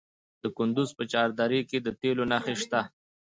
[0.41, 2.81] د کندز په چهار دره کې د تیلو نښې شته.